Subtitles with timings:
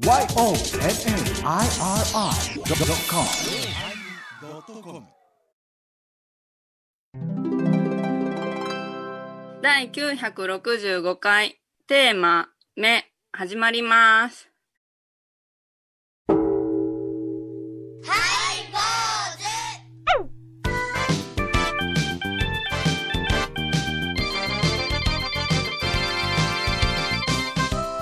[0.00, 0.30] YONNIRI.com
[9.62, 14.50] 第965回テーマ「目」始まります。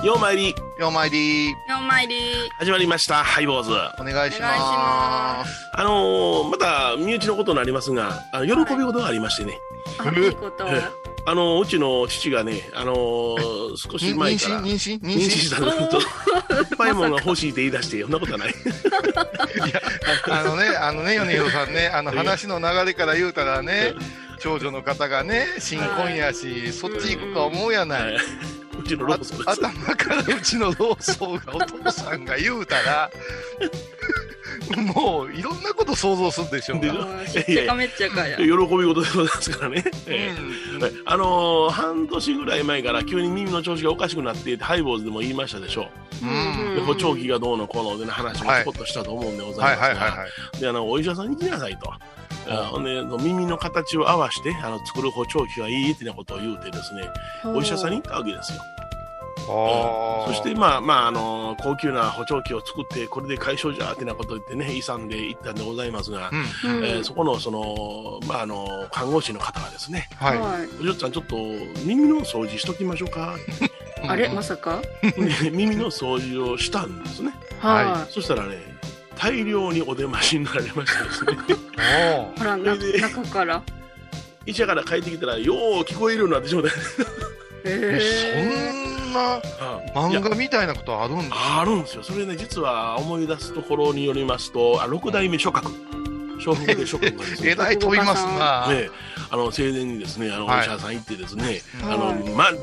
[0.01, 1.53] ようまいりようまいり
[1.89, 2.15] ようまいり。
[2.59, 3.23] 始まりました。
[3.23, 3.71] ハイボーズ。
[3.99, 5.69] お願いしまます。
[5.73, 9.57] あのーまた身内のことになりますがあの喜び事がありましてね、
[9.97, 10.65] あいいこと。
[11.25, 14.05] あのーうちの父がね、あのー少す。
[14.05, 16.09] し前から妊娠妊娠したのと酸
[16.63, 18.53] っぱいものが欲しいって言い出してそんなことはない。
[20.29, 23.93] あのね、あのね、米広さんね、あのいや話の流れから言うたらね、
[24.39, 28.17] 長女の方がね、新婚やし、そっち行くか思うやない。
[28.95, 33.11] うちのローソン頭からうちのローソンがお父さんが言うたら、
[34.95, 36.85] もういろんなこと想像するでしょうが。
[36.85, 38.37] でしょもう知ってかめっちゃかや。
[38.37, 40.93] 喜び事でございますからね、えうんえはい。
[41.05, 45.89] あのー半年ぐらい前から急に耳の調子がおかしくなってハイボーズでも言いましたでしょ
[46.21, 46.25] う。
[46.25, 46.75] ん。
[46.75, 49.75] で補聴器がどうのこうのでの話もちょこっとしたと思うんでござはい。
[49.75, 49.77] い。
[49.77, 50.25] ま
[50.57, 51.93] すが、お医者さんに行きなさいと。
[52.51, 57.03] あほんで耳の形を合わせてあの作る補聴器がいいってなことを言うてですね
[57.45, 58.59] お医者さんに行ったわけですよ。
[58.61, 58.78] あ
[60.27, 66.29] そしてまあまああの高級な補聴器を作ってこれで解消じゃってなことを言ってね勇んで行ったんでございますが、
[66.63, 66.77] うん。
[66.77, 66.85] うん。
[66.85, 70.37] えーそこのそのまああの看護師の方がですねはい。
[70.37, 71.35] はいお嬢ちゃんちょっと
[71.83, 73.35] 耳の掃除しときましょうか
[74.07, 74.81] あれまさか？
[75.01, 77.33] で 耳の掃除をしたんですね。
[77.59, 78.57] はそしたらね
[79.17, 81.37] 大量にお出ましになられましてですね。
[82.37, 83.61] ほら中から？
[84.45, 86.69] 医者から帰ってきたらよう聞こえるようになってしまった。
[87.65, 89.39] えへそんな
[89.93, 92.03] 漫画みたいなことあるんですあるんですよ。
[92.03, 95.69] それね実は思い出すところによりますとあ六代目諸閣。
[96.39, 98.67] 笑福で諸閣がですえねらい飛びますな。
[98.69, 98.89] ね、
[99.29, 100.65] あの生前にですねあのおはい。
[100.65, 102.15] 医者さん行ってですね、はいあの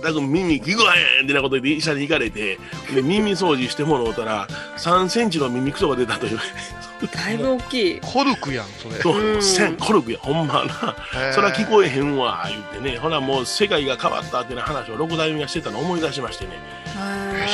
[0.03, 2.59] 全く耳聞こえへんってなことで医者に行かれて
[2.95, 4.49] で耳掃除してもらうたら
[4.79, 6.39] 3センチの耳くそが出たという。
[6.39, 8.01] ーだいぶ大きい。
[8.05, 8.95] コルクやん、それ。
[9.01, 10.97] そううん線コルクやほんまな。
[11.35, 12.99] そら聞こえへんわ言ってね。
[12.99, 16.53] ほらもう世界が変わったってな話を六代目がしてたのを思い出しましてね。
[16.99, 17.47] へ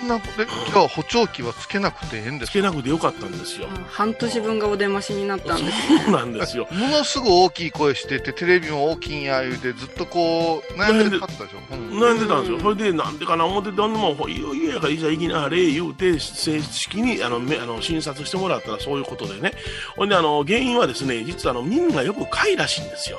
[0.00, 2.52] そんなこと、じゃあ補聴器はつけなくてええんですか？
[2.52, 3.68] つけなくてよかったんですよ。
[3.68, 5.72] ー半年分がお出ましになったんで。
[5.72, 6.68] すそうなんですよ。
[6.72, 11.74] ものすごい大きい声してて、テレビも大きいんや言うて、ずっとこう、悩んでたでしょ？
[11.74, 11.98] うん。
[11.98, 12.62] 悩んでたんですよ、うん。
[12.62, 19.52] それでなんでかな思ってて、ほんでもういいよいいやから医者行きなはれ言うて正式にあのめあの診察してもらったらそういうことでね。
[19.96, 23.18] ほんであの原因はですね実はあの耳がよくかいらしいんですよ。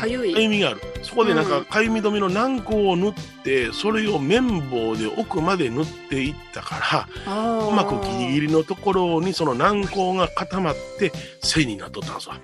[0.00, 0.32] かゆい。
[0.32, 0.80] かゆみがある。
[1.02, 1.50] そこでなんうん。
[1.50, 3.12] かかゆみ止めの軟膏を塗っ
[3.44, 11.12] てそれを綿棒で奥まで塗っていったからううまくギリギリのところにその軟膏が固まって
[11.42, 12.40] 線になっとったんですわ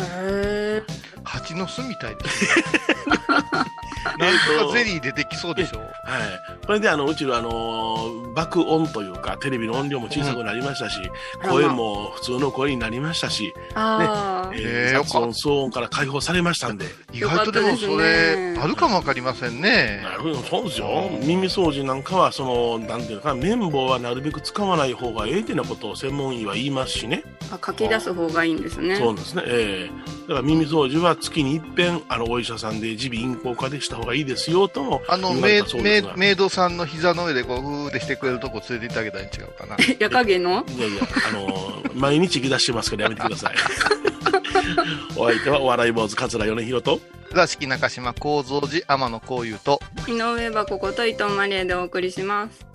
[0.00, 0.82] へ
[1.24, 2.64] 蜂の巣みたいですね。
[4.18, 5.78] なんとかゼリー出てきそうでしょ。
[5.78, 5.88] はい、
[6.66, 11.00] これであのうちの、あのー爆音というかテレビの音量も小さくなりましたし、
[11.42, 16.86] うん声も普通の声になりましたし、ああ、え雑音騒音から解放されましたんで。
[17.12, 20.00] 意外とでもそれあるかもわかりませんね。
[20.04, 21.10] なるほどそうですよ。
[21.10, 27.24] うん耳掃除なんかはそのなんていうのかな綿棒はなるべく使わない方がええってなことを専門医は言いますしね。
[27.50, 28.96] あ書き出す方がいいんですね。
[28.96, 29.42] そうなんですね。
[29.46, 29.87] ええ
[30.28, 36.06] だから耳掃除は月に一遍あのお医者さんで耳鼻咽喉科でした方がいいですよともあの、言われメイメイたそうです。
[36.06, 39.76] がメイドさんの膝の上でこう、ふーでしてくれるとこ連れて行ってあげたら違うかな。
[39.98, 40.64] 夜影の？
[40.68, 43.54] いやいや、あのー毎日気出してますからやめてください。
[45.16, 47.00] お相手はお笑い坊主桂米宏と、
[47.30, 52.67] 倉敷中島幸三寺天野幸雄と、井上箱こと伊藤マリエでお送りします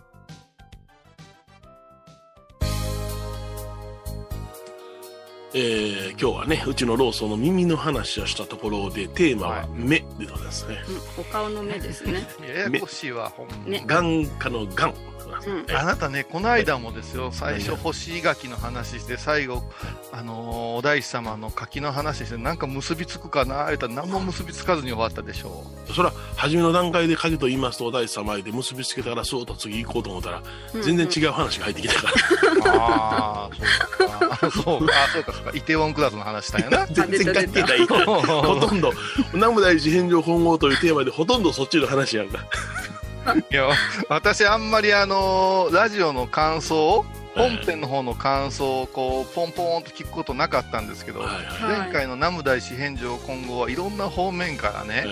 [5.56, 10.78] えー今日はね、うちのローソンの耳の話をしたところで、テーマは目でございますね。
[11.18, 13.56] うんお顔の目ですね ややこしいわ、ほんま。
[13.70, 14.94] ね眼科の眼。
[15.46, 19.64] うんえあなたね、この間もですよ、最初、干し柿の話して、最後、
[20.12, 30.44] あのーお大師様の柿の話して、なんか結びつくかな、言ったら何も結びつかずに終わったでしょそれは初めの段階で鍵と言いますと、お大師様へで結びつけたから、そうと次行こうと思ったら、
[30.82, 32.14] 全然違う話が入ってきたから、
[32.64, 32.68] う。
[32.70, 34.24] ああ、そうか。
[34.32, 35.58] あそうか、あそうか、そうか。
[35.58, 36.88] イテウォンクラスの話したんやな。
[36.88, 37.86] 全然関係ない。
[37.86, 38.94] ほとんど、
[39.34, 42.40] 南無大師返上本号というテーマでほとんどそっちの話やんか。
[43.52, 43.70] いや、
[44.10, 47.06] 私あんまりあのーラジオの感想
[47.36, 55.06] 本編の方の感想をこう、ポンポンと聞くことなかったんですけど、はい前回の南無大師返上今後はいろんな方面からね、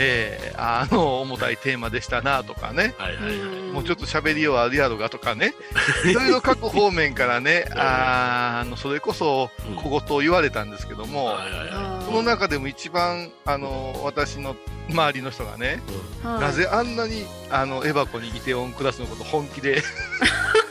[0.00, 3.72] えーあの、重たいテーマでしたなとかね、はいはいはい。
[3.72, 5.54] もうちょっと喋りようあるやろがとかね、
[6.06, 14.56] いろいろ各方面からね、 あの、それこそうん小言を言われたんですけども、はいはいはその中でも一番、あの、私の
[14.88, 15.82] 周りの人がね、
[16.22, 19.82] はいなぜあんなに、あの、エバコにイテオンクラスのこと本気で、い。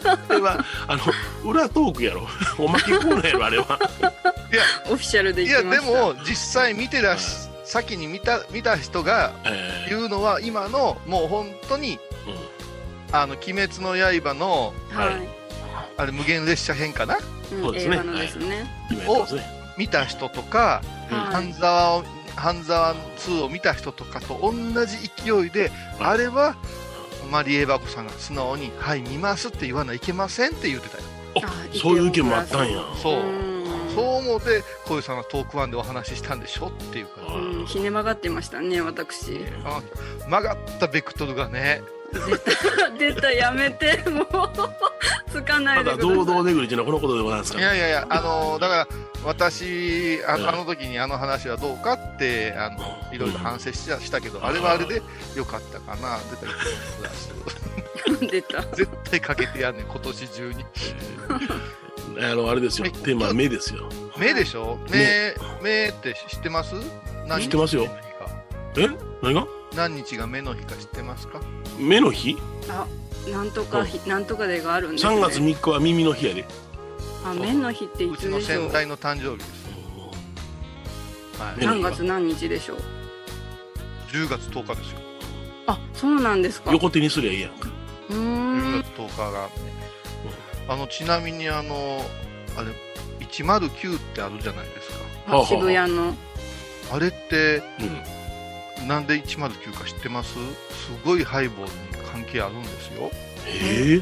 [0.07, 1.03] あれは、あの、
[1.43, 2.27] 裏トークやろ。
[2.57, 3.79] おまけコーナーやろ、あれは。
[4.89, 5.85] オフィシャルでいや、行きました。
[5.85, 11.99] でも、実際見てらし、先に見た、見た人がえ言うのは、今の、もう本当に、ー
[13.11, 13.15] うん。
[13.15, 15.27] あの、鬼滅の刃の、はい。
[15.97, 17.17] あれ、無限列車編かな？
[17.51, 17.61] うん。
[17.61, 17.95] そうですね。
[17.95, 18.65] 映画のですね。
[18.89, 19.45] 今やってますね。
[19.77, 22.03] 見た人とか、半沢を、
[22.37, 24.53] 半沢2を見た人とかと同
[24.85, 25.71] じ勢いで、はい。
[26.11, 26.55] あれは、
[27.29, 31.03] マリエバコさんが素直に、はい、見ますって言わないけませんって言ってたよ。
[31.43, 32.81] あそういう意見もあったんや。
[33.03, 33.19] そう。
[33.19, 33.56] うん
[33.97, 37.33] そう思って、小遊さんがトークワンでお話ししたんでしょっていうから。
[37.33, 39.43] うん、ひね曲がってましたね、私。
[39.65, 39.81] あ
[40.29, 41.81] 曲がったベクトルがね、
[42.99, 44.27] 出た、 やめて、もう、
[45.31, 46.15] つかないでください。
[46.15, 47.63] 堂々巡りっていうのはこのことでございますから。
[47.63, 48.87] いやいやいや、あのだから、
[49.25, 52.77] 私あ、の時にあの話はどうかって、あの
[53.11, 55.01] いろいろ反省ししたけど、あれはあれで
[55.35, 56.19] よかったかな、
[58.21, 58.61] 出た 出た。
[58.75, 60.65] 絶対かけてやんねん、今年中に。
[62.19, 62.89] あの、あれですよ。
[62.89, 63.89] テーマは目ですよ。
[64.17, 64.79] 目でしょ？
[64.89, 66.73] 目、目って知ってます？
[67.27, 67.87] 何知ってますよ
[68.77, 68.87] え？
[69.21, 69.47] 何が？
[69.75, 71.41] 何日が目の日か知ってますか？
[71.79, 72.35] 目の日？
[72.69, 72.87] あ、
[73.29, 75.15] なんとかひ、なんとかでがあるんですね。
[75.15, 76.45] ?3 月3日は耳の日やで。
[77.25, 78.63] あ、面の日っていうつちのでしょう？
[78.63, 78.73] 先。
[78.73, 79.67] 代の誕生日です。
[81.39, 82.77] は何月何日でしょう
[84.11, 84.99] ？10月10日ですよ。
[85.67, 86.71] あ、そうなんですか。
[86.71, 87.69] う横手にすりゃいいやんか。
[88.09, 88.15] ー10
[88.79, 88.83] ん。
[88.83, 89.49] 月10日が、ね、
[90.67, 92.05] あのちなみにあの
[92.57, 92.71] あれ
[93.25, 94.91] 109ってあるじゃないです
[95.27, 95.45] か。
[95.45, 96.15] 渋谷の。
[96.91, 98.87] あれってうん。
[98.87, 100.33] なんで109か知ってます？
[100.33, 100.39] す
[101.03, 103.11] ごいハイボールに関係あるんですよ、
[103.47, 104.01] え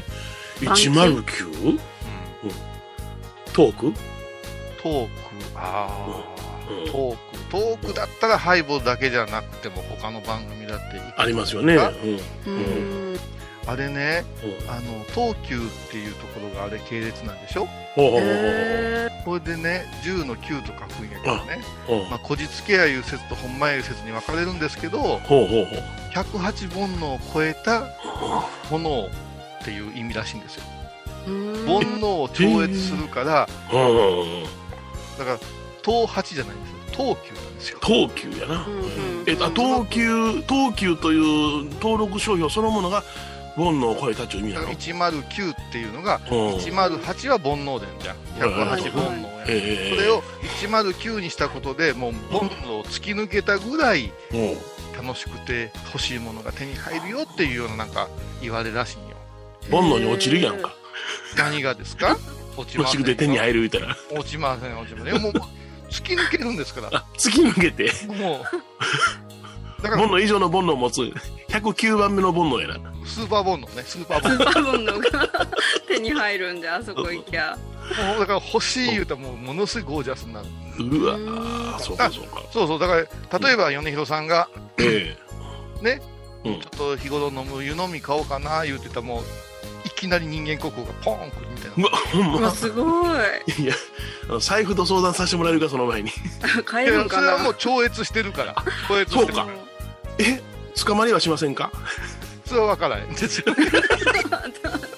[0.60, 1.70] ー、番記 109?
[1.70, 1.78] うん、
[3.52, 3.92] トーク？
[4.82, 5.10] トーク。
[5.54, 6.24] ああ、
[6.70, 6.92] うん。
[6.92, 7.18] トーク。
[7.50, 11.74] トークだったらハイボールだけじゃなくても他の番組だってありますよね。
[11.74, 11.80] うん。
[11.80, 13.18] あうーん。
[13.66, 15.60] あれねうんあの東急っ
[15.90, 17.66] ていうところがあれ系列なんでしょ？
[19.24, 21.64] これでね10の9と書くんやけどね。
[22.10, 25.82] まあ、こじつけやいう説とほんまやいう説に分かれるんですけどほうほうほう。
[26.14, 27.86] 108煩悩を超えた
[28.70, 31.66] 炎っていう意味らしいんですよー。
[31.66, 34.44] 煩悩を超越するからうんうんうん。
[35.18, 35.38] だから
[35.84, 38.64] 東八じゃないんですよ東急なんですよ東急やな。
[38.64, 43.02] うんうんえっと、東急、東急という登録商標そのものが
[43.56, 46.54] 煩悩を超えたという意味なの？109っていうのがうん。
[46.56, 48.16] 108は煩悩伝じゃん。
[48.38, 50.22] 108煩悩やええそれを
[50.60, 54.56] 109にしたことでもう煩悩を突き抜けたぐらいうん。
[55.06, 58.08] 楽しくて欲しいものが手に入るよっていうようななんか
[58.40, 59.16] 言われらしいんよ。
[59.70, 60.74] 煩悩に落ちるやんか。
[61.36, 62.16] 何がですか？
[62.56, 63.96] 落ちませんよ欲しくて手に入る言うたら。
[64.18, 65.20] 落ちません落ちません。
[65.22, 65.32] もう
[65.90, 66.88] 突き抜けるんですから。
[66.92, 69.35] あ、突き抜けて、もう
[69.82, 71.00] だから煩悩以上の煩悩を持つ。
[71.48, 72.92] 109番目の煩悩やな。
[73.04, 75.28] スーパーボンドねスーパーボンドバボンのが
[75.86, 77.56] 手に入るんで、あそこ行きゃ。
[78.08, 80.46] もうだから欲しい言うたらもうものすごいゴージャスになる。
[80.78, 81.78] うわ。
[81.78, 82.42] そうかそうか。
[82.52, 82.94] そうそうだか。
[83.38, 85.16] ら例えば米広さんがえ
[85.80, 86.00] ね
[86.44, 86.60] えうん。
[86.60, 89.22] ちょっと日頃飲む湯飲み買おうかな言うてたらもう
[89.86, 92.50] いきなり人間国宝がポーンくるみたいうわ、ほんうわ、ま。
[92.50, 93.62] すごい。
[93.62, 93.74] いや、
[94.28, 96.10] あの財布と相談させてもらえるか、その前に。
[96.66, 97.22] 買えるんかな。
[97.22, 98.56] それはもう超越してるから。
[98.88, 99.32] 超越してる。
[99.32, 99.65] そうか
[100.18, 100.40] え
[100.84, 101.70] 捕まりはしませんか？
[102.46, 103.46] それは分からへんですよ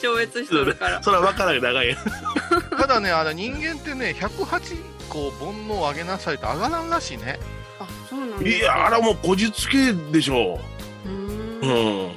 [0.03, 1.01] 超越してるから。
[1.05, 1.97] それは分からない長い。
[2.79, 4.77] ただねあれ人間ってね108
[5.09, 7.39] 個煩悩を上げなさいと上がらんらしいね
[7.81, 8.47] あ、そうなん。
[8.47, 10.61] いや、あれはもうこじつけでしょ
[11.07, 11.67] うーう。
[11.67, 12.07] ん。
[12.07, 12.13] うん。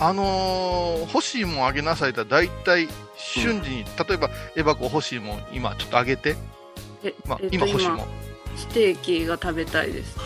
[0.00, 6.36] あのー欲しいもんあげなさいと大体瞬時に、例えばエバコ欲しいもん今ちょっとあげて、
[7.04, 8.06] えまあえっと今欲しいもん今
[8.56, 10.16] ステーキが食べたいです。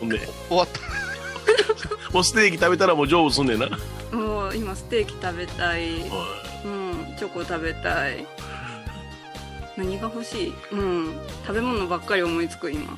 [0.00, 0.80] ほんで、終わった
[2.12, 3.68] もうステーキ食べたらもう成仏すんねんな。
[4.12, 6.00] もう今ステーキ食べたい。
[6.64, 8.26] うん、チョコ食べたい。
[9.76, 10.54] 何が欲しい？
[10.72, 11.14] うん。
[11.46, 12.96] 食べ物ばっかり思いつく今。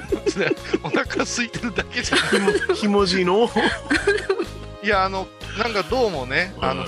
[0.82, 3.50] お腹空いてるだけじゃんひも、じの？
[4.82, 5.28] いやあの
[5.58, 6.84] なんかどうもねあの、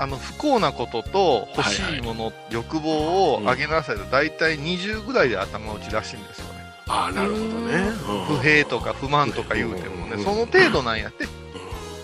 [0.00, 6.43] あの不幸なことと欲しいもの、欲望を上げなさいと大体20ぐらいで頭打ちらしいんですよね
[6.86, 7.90] ああ、なるほどね。
[8.28, 10.24] 不平とか不満とか言うてもねうん。
[10.24, 11.26] その程度なんやって。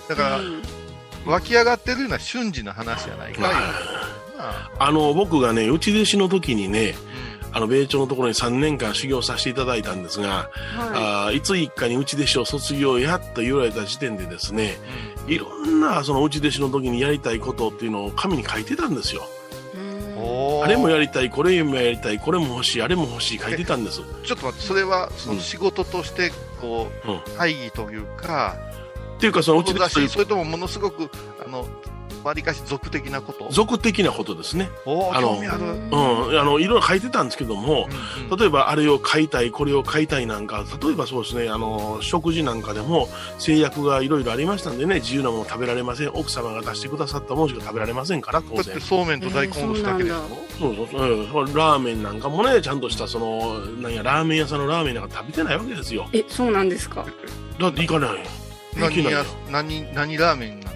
[0.09, 0.63] だからうん。
[1.27, 3.53] 湧き上がってるような瞬時の話じゃないかまあ。
[4.39, 4.71] あ。
[4.79, 6.95] あの、僕がね、内弟子の時にね、
[7.53, 14.79] あの、米朝のところに3年間修行させていただいたんですが、はあーいつ一家に内弟子を卒業やっと言われた時点でですね、
[15.27, 19.23] いろんなその内弟子の時にやりたいことっていうのを紙に書いてたんですよ。
[20.65, 24.01] あれもやりたい、これもやりたい、これも欲しい、あれも欲しい書いてたんです。
[24.25, 28.57] ちょっと待って、それは、その仕事として、こうんう、大義というか、
[29.17, 31.11] っていうかその内ことだし、弟子というそれともものすごく、
[31.45, 31.67] あの、
[32.23, 33.49] わりかし俗的なこと？
[33.51, 34.71] 俗的なことですね。
[34.87, 35.65] あの興味ある。
[35.65, 35.77] う
[36.35, 37.89] ん、あの、いろいろ書いてたんですけども、
[38.31, 43.09] うん例えばあれを買いたい、これを買いたいなんか、例えばそうですね、あの、食事なんかでも
[43.39, 46.11] 制約がいろいろありましたんでね、自由なもの食べられません。
[46.11, 48.81] 奥様が出してくださったものしか食べられませんから、当然だって。
[48.81, 56.09] そうめんと大根おろしだけでしょ、えーそうそうそう、うん、ラーメンなんかもね、ちゃんとしたその、なんや、ラーメン屋さんのラーメンなんか食べてないわけですよ。
[56.13, 57.07] え、そうなんですか？
[57.59, 58.19] だって行かないよ。
[58.89, 59.25] でき何。
[59.51, 60.75] 何何ラーメンなん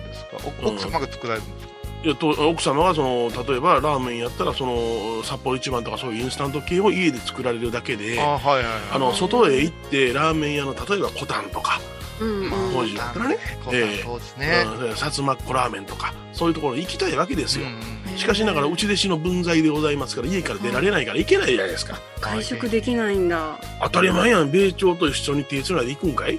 [0.63, 1.75] 奥様が作られるんですか、
[2.05, 8.73] いやと奥様がその例えばラーメンやったらその札幌一番とかそういうインスタント系を家で作られるだけであはいはいはい。
[8.93, 11.81] あの外へ行ってラーメン屋の例えばコタンとか、
[12.21, 12.51] うんうん。
[12.73, 13.39] 当時だったらね。
[13.73, 14.03] ええ。
[14.03, 21.99] そうですね、うん、薩摩っ子ラーメンとかそういうところに行きたいわけですよ、うんしかしながら内弟子の分際でございますから家から出られないから行けないじゃないですか。
[22.21, 23.59] 会食できないんだ。
[23.83, 24.53] 当たり前やん。
[24.53, 26.39] 米朝と一緒に手つないで行くんかい？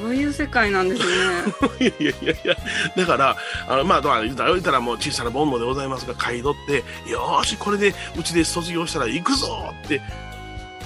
[0.00, 1.08] そういう世界なんですね。
[1.80, 2.56] い やいやいやいや、
[2.96, 3.36] だから、
[3.68, 10.00] あのまあ、まあ言うたら、言うたらもう小さな煩悩でございますが、買い取って、よーし、これでうちで卒業したら行くぞって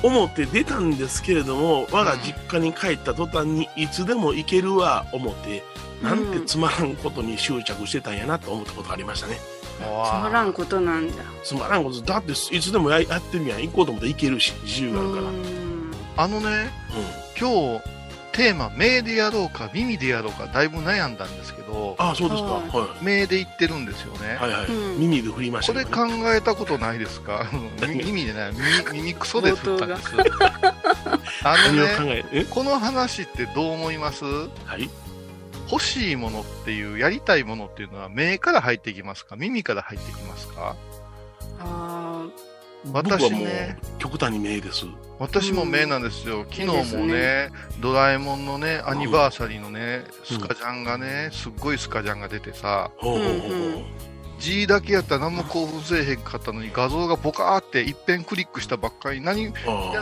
[0.02, 5.62] 思って出たんですけれども、我が実家に帰った途端に、いつでも行けるわ、思って、
[6.02, 9.38] なんてつまらんことに執着してたんやなと思ったことがありましたね。
[9.78, 11.22] つまらんことなんだ。
[11.42, 13.62] つまらんこと、だっていつでもややってるやん。
[13.62, 15.22] 行こうと思ったら行けるし、自由があるから。
[15.22, 15.26] うん。
[15.28, 15.30] う
[15.60, 15.84] ん
[16.16, 16.70] あのね
[17.38, 17.93] 今日
[18.34, 22.48] テーマ目でやろうか耳でやろうかだいぶ悩んだんですけどああ、そうですか。
[22.48, 24.36] はは目で言ってるんですよね、い。
[24.36, 24.66] はいはい。
[24.66, 24.98] うん。
[25.00, 27.46] 耳で振りましたこれ考えたことないですか？
[27.86, 28.52] 耳耳じゃない
[28.90, 30.10] 耳耳クソで振ったんです。
[31.44, 32.44] あの何を考ねえ、え？
[32.44, 34.24] この話ってどう思います？
[34.24, 34.90] はい。
[35.70, 39.36] 欲しいものっていうやりたいものっていうのは目から入ってきますか？
[39.36, 40.76] 耳から入ってきますか？
[41.60, 42.03] あ僕はもう
[42.92, 43.78] 私ね。
[43.98, 44.86] 極端に名です。
[45.18, 47.50] 私も目なんですよ、昨日もね
[47.80, 52.90] ドラえもんのねアニバーサリーのね、スカジャンがねすっごいスカジャンが出てさ
[54.34, 54.42] ほうほうほうほう。
[54.42, 59.20] うんうん G だけやったら何も興奮せえへんかったのに画像がボカーっていっぺんクリックしたばっかり。
[59.20, 59.52] 何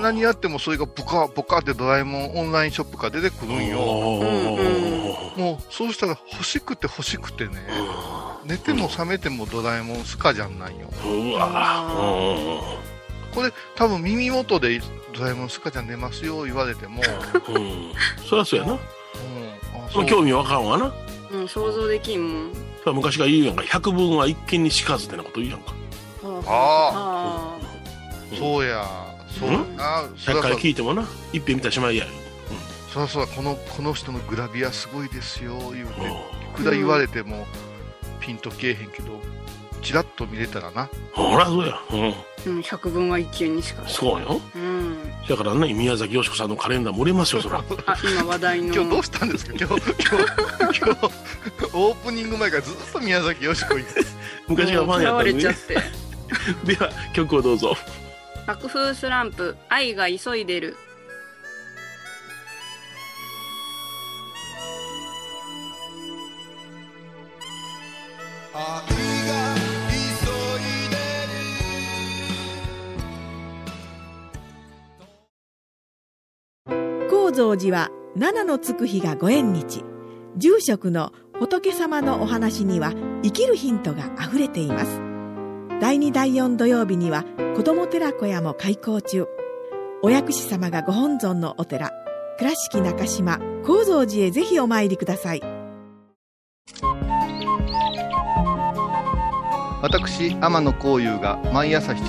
[0.00, 3.78] 何やってもそれがボカーボカーってドラえもんオンラインショップから出てくるんよ。
[5.36, 7.52] もうそうしたら欲しくて欲しくてね。
[8.44, 10.88] 寝ても覚めてもドラえもんスカジャンなんよ。
[11.04, 12.60] うわ。
[13.34, 14.80] これ多分耳元で
[15.14, 17.02] ドラえもんスカジャン出ますよ言われても、
[17.48, 17.54] うん。
[17.54, 17.92] うん。
[18.28, 18.72] そりゃそうやな。
[18.72, 18.80] うん、あ
[19.90, 20.06] そう。
[20.06, 20.86] 興味わかんわな。
[20.86, 20.92] あ、
[21.32, 22.71] うん、想像できんもん。
[22.86, 23.62] 昔から言うやんか。
[23.62, 25.74] 百分は一見にしかずってなこと言うやんか。
[26.46, 27.58] あ
[28.30, 28.86] うんそうや。
[29.38, 30.08] そうやな。
[30.16, 31.06] そ100回聞いてもな。
[31.32, 32.06] 一遍見たらしまいや。
[32.92, 35.58] そらそうこのこの人のグラビアすごいですよ。
[35.72, 35.92] 言うて
[36.54, 37.46] うくだ言われても
[38.20, 39.20] ピンとけえへんけど
[39.82, 41.78] チラッと見れたらなほら、そうや。
[41.92, 42.10] うん。
[42.10, 42.14] あ、
[42.46, 43.82] うん、百分は一見にしか。
[43.88, 44.40] そうよ。
[44.54, 44.96] うん。
[45.28, 47.58] だからね、宮崎美子さんのカレンダーも売れますよ、そら。
[47.86, 48.74] あ、今話題の。
[48.74, 49.52] 今日どうしたんですか？
[49.58, 49.92] 今日今
[50.72, 51.10] 日今日
[51.74, 54.00] オープニング前からずっと宮崎よしこ言って
[54.48, 55.34] 昔がファンやったのにね。
[55.34, 55.74] れちゃって。
[56.64, 57.76] では、曲をどうぞ。
[58.46, 60.76] 爆風スランプ、愛が急いでる。
[77.52, 79.84] 高蔵寺は七のつく日がご縁日。
[80.38, 85.02] 住職の仏様のお話には生きるヒントがあふれています。
[85.78, 89.26] 第2第4土曜日には子ども寺小屋も開校中。
[90.02, 91.90] お薬師様がご本尊のお寺
[92.38, 95.42] 倉敷中島・高蔵寺へぜひお参りください。
[99.82, 102.02] 私天野幸雄が毎朝7時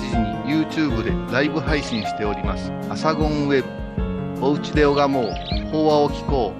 [0.48, 3.68] に YouTube でライブ配信しております「アサゴンウェブ」
[4.44, 5.30] 「おうちで拝もう
[5.72, 6.54] 法話を聞こう」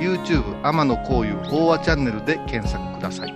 [0.00, 3.34] YouTube 天野幸雄法話チャンネルで検索ください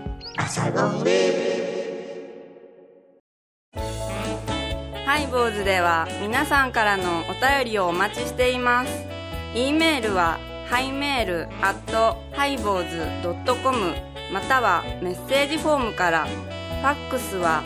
[5.04, 9.04] ハイボーズでは皆さんからのお便りをお待ちしています。
[9.54, 10.38] e メールは
[10.70, 13.94] ハイメールアットハイボーズドットコム
[14.32, 16.26] またはメッセージフォームから。
[16.80, 17.62] ファックスは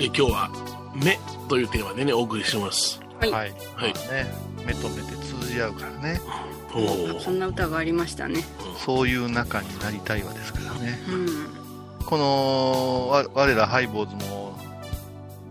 [0.00, 0.50] え今日は
[0.94, 3.00] 目というテーマでねお送りしてます。
[3.20, 3.30] はい。
[3.30, 3.50] はい。
[3.76, 3.92] はい。
[3.92, 6.20] まあね、目と目で通じ合うからね。
[6.74, 8.42] おおそんな歌がありましたね。
[8.78, 10.98] そういう仲になりたいわですからね。
[11.10, 12.06] うん。
[12.06, 14.58] この、わ我らハイボーズも、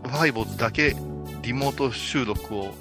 [0.04, 0.96] ハイボーズだけ
[1.44, 2.74] リモート収録を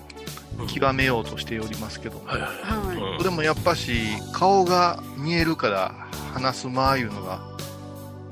[0.73, 3.19] 極めようとしておりますけども、はいはいはうん。
[3.19, 3.93] それもやっぱし
[4.33, 5.95] 顔が見えるから
[6.33, 7.41] 話す間いうのが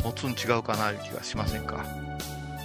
[0.02, 1.84] 持つん違うかないう気がしませんか？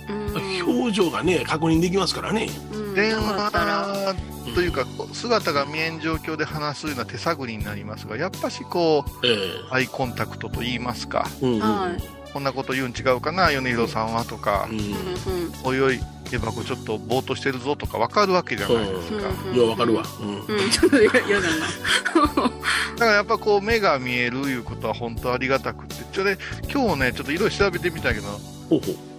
[0.10, 2.50] いうん表情がね確認できますからね。
[2.74, 2.94] うん。
[2.94, 4.16] 電話
[4.54, 9.38] というか、こう姿が見えん状況で話すような手探りになりますが、やっぱしこう、え
[9.70, 11.60] アイコンタクトと言いますか、えうんうん。
[11.62, 12.04] はい。
[12.34, 14.68] こんなこと言うん違うかな、米広さんはとか。
[14.70, 16.00] う、んおいおい、
[16.34, 19.30] エバコちょっとぼーっとしてるぞとか分かるわけじゃないですか。
[19.50, 20.04] うんようわかるわ。
[20.22, 20.40] うん。
[20.40, 20.70] うん。
[20.70, 21.22] ちょっと嫌だな。
[21.26, 26.38] だからやっぱこう目が見えるいうことは本当ありがたくて、ちょね、
[26.72, 29.11] 今日ね、ちょっといろいろ調べてみたけど、ほうほう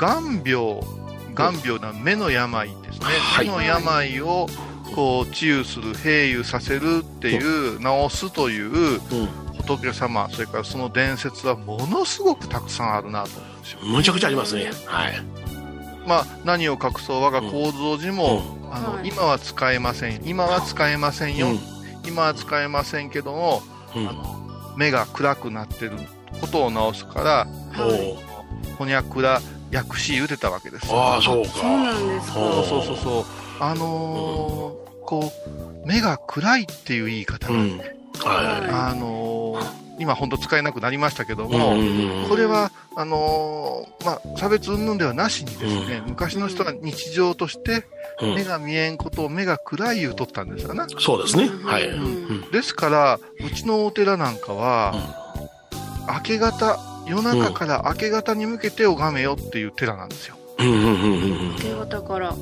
[0.00, 0.80] 眼病、
[1.34, 3.06] 眼病な目の病ですね。
[3.06, 4.46] はい目の病を
[4.94, 9.00] こう治癒する、平癒させるっていう、治すといううん
[9.66, 13.78] 仏様、それからその伝説はものすごくたくさんあるなと思うんですよ。
[13.84, 15.22] むちゃくちゃありますねはい
[16.06, 18.42] まあ、何を隠そう我が構造寺も、
[18.72, 20.22] あの、はい今は使えません。
[20.24, 21.48] 今は使えませんよ。
[21.48, 21.58] うん
[22.06, 23.62] 今は使えませんけども、
[23.94, 24.40] うんあの
[24.78, 25.92] 目が暗くなってる
[26.40, 27.46] ことを治すから、
[27.84, 28.18] おはい
[28.72, 30.98] おほにゃくら薬師打てたわけですよ。
[31.00, 31.50] ああそうか。
[31.50, 33.24] そうなんですそうそうそうそう。
[33.60, 35.32] あのーこ
[35.84, 37.78] う、目が暗いっていう言い方うんなん。
[37.78, 37.84] で、
[38.24, 38.70] はいはい。
[38.92, 42.28] あのー今本当使えなくなりましたけどうんも、うんうん。
[42.30, 47.84] これは、あのーまあ、差別云々ではなしにですね、昔の人が日常として
[48.22, 48.34] うん。
[48.34, 50.86] 目が見えんことを目が暗い言うとったんですよな。
[50.98, 51.50] そうですね。
[51.64, 52.06] はいうんう
[52.48, 52.50] ん。
[52.50, 54.94] ですから、うちのお寺なんかは、
[56.08, 56.78] 明け方、
[57.10, 60.36] 夜中から明け方に向けて拝めよっていう寺なんですよ。
[60.58, 62.34] うんうんうんうんうん明け方から。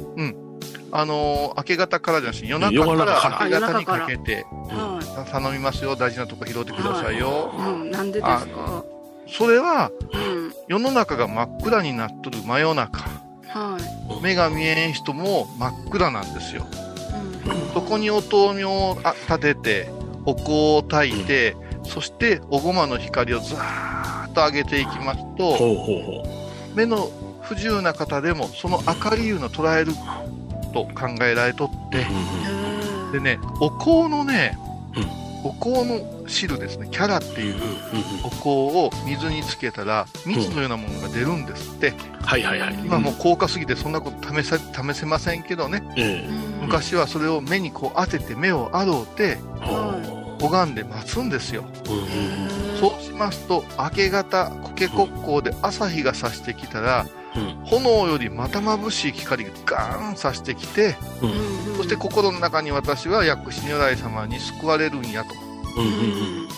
[0.91, 3.39] あのー明け方からじゃなしに夜中夜から。
[3.45, 7.53] 明け方にかけて、は頼みますよ、大事なとこ拾ってくださいよ。
[7.55, 7.59] い。
[7.59, 7.91] うん。
[7.91, 8.85] なんでですか？
[9.29, 10.53] それは、うん。
[10.67, 13.01] 世の中が真っ暗になっとる真夜中、
[13.49, 14.23] はい。
[14.23, 16.67] 目が見えん人も真っ暗なんですよ。
[17.47, 17.75] うん。
[17.75, 19.91] そこにお灯明をあ立てて、
[20.25, 21.55] お香を焚いて、
[21.85, 23.98] そしておごまの光をずーっ
[24.39, 26.25] と上げていきますと、
[26.75, 27.11] 目の
[27.43, 29.93] 不自由な方でもその明かりいうのを捉える
[30.73, 32.07] と考えられとって、
[33.11, 34.57] うでね、お香のね、
[34.95, 35.29] うん。
[35.45, 37.55] お香の汁ですね、キャラっていう
[38.25, 42.75] お香を水につけたら蜜のようなものが出るんですって、はいはいはい。
[42.75, 51.65] 今もう高価すぎてそんなこと試さ試せませんけどね、ええ昔はそれを目にこう当てて目を洗うてほ拝んで待つんですよ。
[52.81, 61.77] そうしますと明け方苔国光で朝日が差してきたらうん炎よりまた眩しい光がガーン差してきてうん。
[61.77, 65.35] そして心の中に私は薬師如来様に救われるんやと。
[65.77, 65.87] うん。
[65.87, 65.89] う
[66.45, 66.49] ん。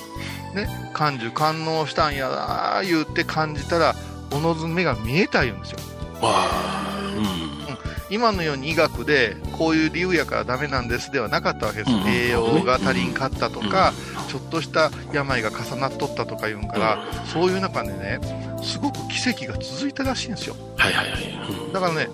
[0.92, 3.94] 感受感能したんやな言って感じたら
[4.32, 5.78] おのず目が見えた言うんですよ。
[8.10, 12.08] 今のように医学でこういう理由やからダメなんですではなかったわけです、うん。
[12.08, 13.92] 栄養が足りんかったとか、
[14.30, 16.98] ちょっとした病が重なっとったとか言うんから、
[17.32, 18.20] そういう中でね
[18.62, 20.54] すごく奇跡が続いたらしいんですよ。
[20.76, 21.22] はいはいはい
[21.66, 22.08] うんだからね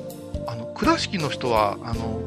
[0.46, 2.22] あの倉敷の人はあの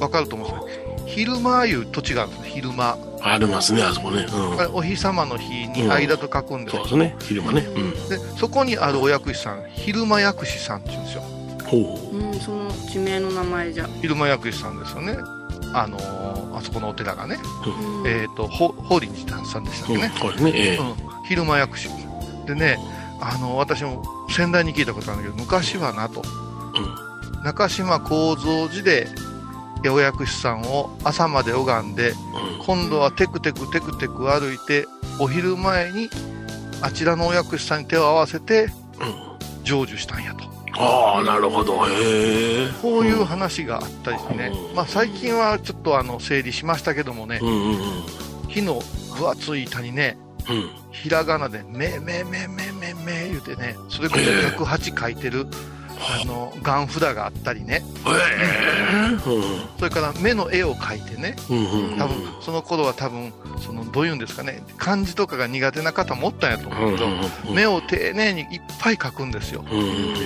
[0.00, 2.98] 分かると思うんですけど昼間いう土地があるんですね昼間。
[3.20, 4.26] ありますねあそこね。
[4.32, 4.74] うん。
[4.74, 7.16] お日様の日に間と書くんですよ、そうですね。
[7.20, 7.60] 昼間ね。
[7.60, 7.90] うん。
[8.08, 11.22] でそこにあるお薬師さん昼間薬師さんって言うんですよ。
[11.64, 12.16] ほう。
[12.16, 13.88] うんその地名の名前じゃ。
[14.00, 15.16] 昼間薬師さんですよね
[15.74, 17.38] あのーあそこのお寺がね、
[18.02, 18.06] うん。
[18.06, 20.52] えっ、とほ法輪寺さんでしたっうんけね、これね。
[20.54, 20.76] ええ。
[20.76, 20.94] うん。
[21.24, 21.88] 昼間薬師
[22.46, 22.78] でね
[23.20, 26.22] あの私も先代に聞いたことあるんだけど昔はなと。
[27.44, 28.82] 中島幸三寺
[29.82, 32.16] でお薬師さんを朝まで拝んでうん。
[32.64, 34.86] 今度はテクテクテクテク歩いて
[35.20, 36.08] お昼前に
[36.80, 39.28] あちらのお薬師さんに手を合わせてうん。
[39.64, 40.44] 成就したんやと
[40.78, 41.86] ああなるほど。
[41.86, 44.76] へえこういう話があったりしてね、うん。
[44.76, 47.40] まあ、最近はちょっとあの整理しましたけどもね。
[47.42, 47.78] うんうんうん。
[48.48, 48.80] 木の
[49.16, 50.16] 分厚い板にね。
[50.48, 50.70] うん。
[50.92, 55.46] ひらがなで「めめめめめめ」言うてねそれこそ108書いてる
[56.00, 57.82] あのガン札があったりね。
[59.78, 61.36] それから目の絵を描いてね。
[61.98, 64.62] 多分その頃は多分そのどういうんですかね。
[64.76, 66.92] 漢字とかが苦手な方もおったんやと思う。
[66.92, 69.64] けど、うん目を丁寧にいっぱい描くんですよ、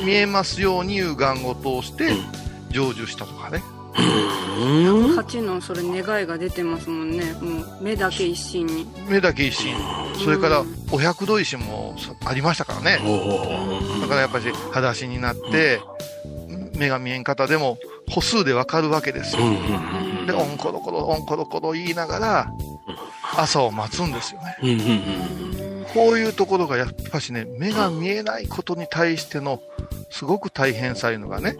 [0.04, 2.16] 見えますようにいう眼を通してうん。
[2.72, 3.62] 成就したとかね、
[3.96, 5.16] うん。
[5.16, 7.32] 八のそれ願いが出てますもんね。
[7.40, 8.86] もう目だけ一心に。
[9.08, 9.74] 目だけ一心
[10.24, 12.98] それからお百度石もありましたからね。
[14.00, 15.80] だからやっぱり裸足になって、
[16.76, 17.78] 目が見えん方でも
[18.10, 19.44] 歩数でわかるわけですよ。
[19.44, 22.52] うんうんで、オンコロコロ、オンコロコロ言いながら、
[23.36, 24.56] 朝を待つんですよね。
[24.62, 24.82] うんうんう
[25.68, 29.60] んこういうところがやっぱしね、目が見えないことに対しての、
[30.10, 31.56] すごく大変さいうのがね、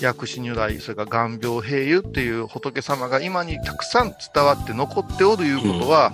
[0.00, 6.12] 薬師如来、それから眼病平湯っていう仏様が今にたくさん伝わって残っておるいうことは、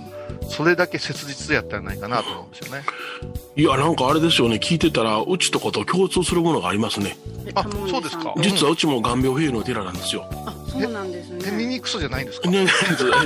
[0.49, 2.83] それだけ切実やったんじゃないかなと思うんですよね。
[3.55, 7.17] いや、なんかあれですよね、聞いてたら、うちとかと共通するものがありますね。
[7.53, 10.27] あそうですか実はうちも眼病平の寺なんですよ。
[10.31, 12.65] あそうなんです、ね耳クソじゃないんですかね、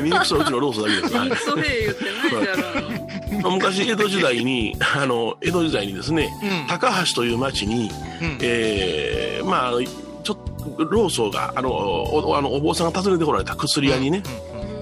[0.02, 1.16] ミニクソはうちのロースだけです。
[1.16, 6.68] はいソフェ言ってないじゃろ昔、江戸時代に、あの、江戸時代にですね、うん。
[6.68, 7.90] 高橋という町に、
[8.22, 9.72] うんえー、まあ、
[10.30, 14.22] ちょっと、老僧が、あの、おあのお坊さんが訪ねてこられた薬屋にね、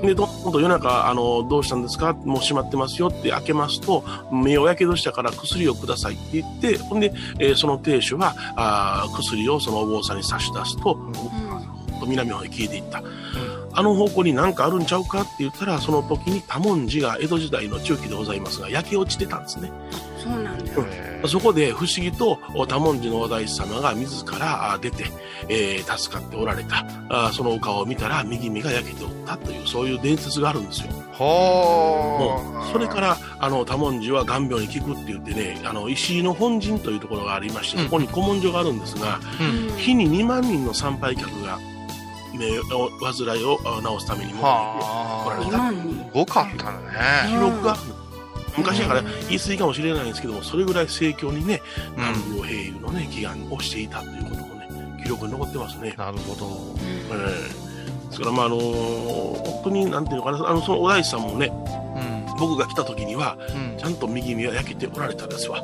[0.02, 2.14] で、どんどん夜中、あの、どうしたんですか？
[2.14, 10.98] もう閉まってますよって開けますと、目をやけどしたから薬をくださいって言って、ほんで、えーその亭主は、あー薬をそのお坊さんに差し出すと、
[12.06, 13.02] 南の方に消えていった。
[13.74, 19.72] あの方向に何かあるんちゃうかって言ったら、その時に多文字が江戸時代の中期でございますが、焼け落ちてたんですね。
[20.18, 20.64] そうなんだ。
[20.74, 25.06] へそこで不思議と多文字のお大師様が自らあ出て、
[25.50, 26.86] えー助かっておられた。
[27.10, 30.92] あそのお顔を見たら右目が焼けておったという、そういう伝説があるんですよ。
[30.92, 32.72] ーはあ。
[32.72, 39.78] それから、あの、多文字は眼病に効くって言ってね、あの、石井の本陣というところがありまして、うんそこに古文書があるんですが、うん。
[39.78, 41.60] 日に2万人の参拝客が、
[42.38, 45.58] 目を、患いをあ治すためにも、来られはた。
[45.58, 46.06] 今にあ。
[46.06, 46.78] すごかったね。
[47.30, 47.78] 記録が、
[48.58, 51.62] 昔だから言い過ぎかもしれないんですけども、それぐらい盛況にね、
[51.96, 55.93] うん南病平癒のね、祈願をしていたということもね、記録に残ってますね。
[55.98, 56.76] なるほど。
[56.82, 57.67] ええ
[58.08, 61.52] ですから、まあ、あの本当に、なんていうのかな、あの、そのお大師さんもね、
[62.28, 62.38] うん。
[62.39, 65.63] 僕が来た時には、うんちゃんと右目は焼けておられたんですわ。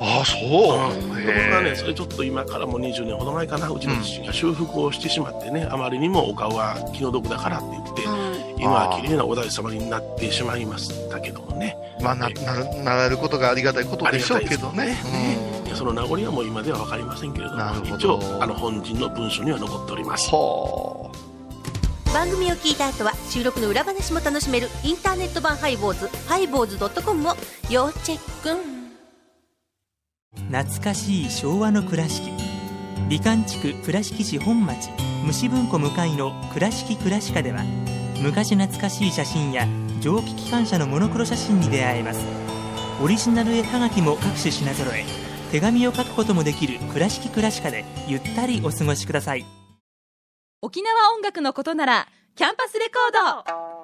[0.00, 0.92] ああ、そう。
[0.92, 8.02] うん、ところがね、へそれちょっと今からもう20年ほど前かな、うちの父が修復をしてしまってね、あまりにもお顔は気の毒だからって言って、
[8.58, 14.96] 今は綺麗なお大師様になってしまいましたけどもね、えまあ、な、なる、なられることがありがたいことでしょうけどね。
[15.74, 20.30] その名残はもう今では分かりませんけれども一応あの本人の文書には残っております。
[20.30, 21.10] は
[22.14, 27.34] 番組を聞いた後は収録の裏話も楽しめるインターネット版ハイボーズハイボーズドットコムを
[27.68, 28.84] 要チェック。
[30.48, 32.30] 懐かしい昭和の倉敷。
[33.08, 34.90] 美観地区倉敷市本町
[35.26, 37.60] 虫文庫向かいの「倉敷倉歯科」では
[38.22, 39.66] 昔懐かしい写真や
[40.00, 42.20] 蒸気機関車のモノクロ写真に出会えます。
[43.02, 45.04] オリジナル絵はがきも各種品揃え
[45.50, 49.44] 手紙を書くこともできる「倉敷倉敷」でゆったりお過ごしください。
[50.62, 53.83] 沖縄音楽のことならキャンパスレコード。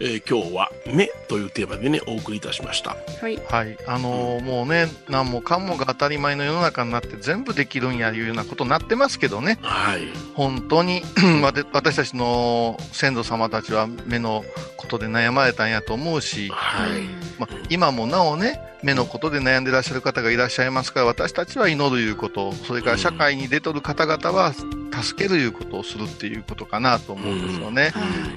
[0.00, 3.38] えー今日は「目」というテーマでねお送りいたしましたはいい。
[3.48, 3.76] はい。
[3.86, 9.58] あのーもうね、何もかもが当たり前の世の中になって全部できるんやいうようなことになってますけどね。
[9.62, 10.02] はい
[10.34, 11.02] 本当に
[11.42, 14.44] 私たちの先祖様たちは目の
[14.76, 17.02] ことで悩まれたんやと思うし、はい
[17.38, 27.92] まあ、今もなおね、目のことで悩んでらっしゃる方がいらっしゃいますから、私たちは祈るいうこと、それから社会に出とる方々は助けるいうことをするっていうことかなと思うんですよね。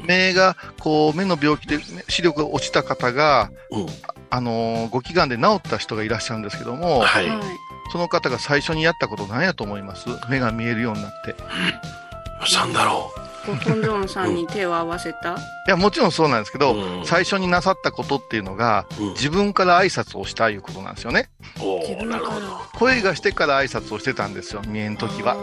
[0.05, 3.85] 目が、こう、目の病気で視力が落ちた方が、うん。
[4.33, 7.27] あのーご祈願で治った人がいらっしゃるんですけども、はい。
[7.91, 10.07] その方が最初にやったこと何やと思います？
[10.29, 11.35] 目が見えるようになって。
[12.73, 13.11] だろ
[13.45, 15.33] ゴトンジョンさんに手を合わせた？
[15.67, 17.05] いや、もちろんそうなんですけど、うん。
[17.05, 21.29] 最初になさったことっていうのが、う、うん、自分から挨拶をしたいうことなんですよね。
[21.59, 22.47] おなるほどら。
[22.73, 25.35] 声がしてから挨拶をしてたんですよ、見えんときは。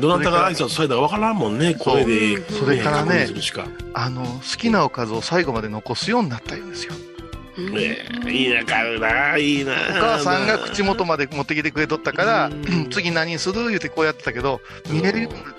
[0.00, 3.64] どなたが挨拶されたかわからんもんね声でそれからね確認するしか。
[3.94, 6.92] あの、好きなおかずを最後まで残すようになったんですよ。
[7.58, 9.72] ねえいいなかるないいな。
[9.72, 13.68] お母さんが口元まで持ってきてくれとったからうん、 次何する？
[13.68, 14.60] 言うてこうやってたけど、
[14.90, 15.55] 見えるようになった。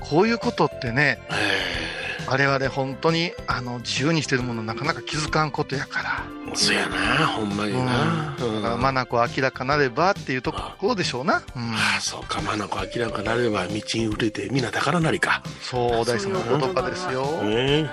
[0.00, 1.96] こういうことってね、え
[2.28, 6.24] 我々本当に、あの、自由にしてるものなかなか気づかんことやから。
[6.52, 11.42] ーそやなほんまにな、だから、まなこ明らかなればっていうところでしょうな。
[11.54, 11.62] うん。
[11.72, 12.40] ああそうか。
[12.40, 15.42] まなこ明らかなれば道に売れて皆宝なりか。
[15.62, 17.42] そう、お大師様の言葉ですよ。
[17.42, 17.88] ね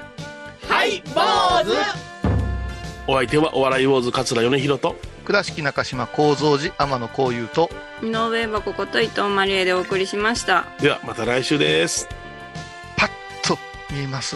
[0.67, 1.21] はい坊
[1.63, 2.23] 主。
[3.05, 4.95] お相手はお笑い坊主桂米宏と
[5.25, 7.69] 倉敷中島幸三寺天野幸雄と、
[8.01, 10.65] 井上箱こと伊藤マリエでお送りしました。
[10.79, 12.07] ではまた来週です。
[12.97, 13.09] パッ
[13.47, 13.57] と
[13.91, 14.35] 見えます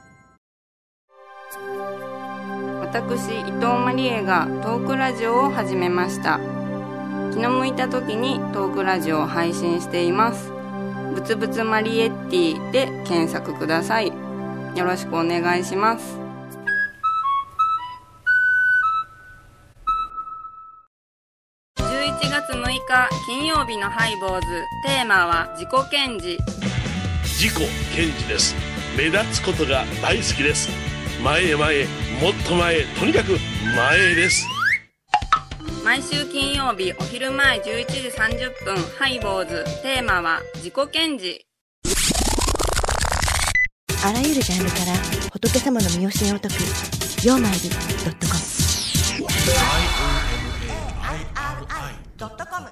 [2.79, 6.39] 私伊藤マリエがトークラジオを始めました。
[7.33, 10.51] 気の向いた時にトークラジオを配信しています。
[11.13, 14.07] ぶつぶつマリエッティで検索ください。
[14.75, 16.17] よろしくお願いします。
[21.77, 24.47] 11月6日金曜日のハイボーズ。
[24.85, 26.37] テーマは自己顕示。
[27.23, 28.55] 自己検事です。
[28.97, 30.90] 目立つことが大好きです
[31.23, 31.85] 前へ前へ
[32.21, 33.37] もっと前へとにかく
[33.75, 34.47] 前へです。
[35.85, 39.63] 毎週金曜日お昼前11時30分ハイボーズ。
[39.81, 41.45] テーマは自己検事
[44.03, 44.93] あらゆるジャンルから
[45.31, 46.55] 仏様の身教えを解く
[47.23, 47.75] 「曜マイルド
[48.09, 48.27] ット
[52.45, 52.65] コム」